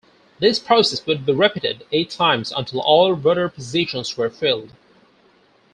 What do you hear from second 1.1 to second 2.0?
be repeated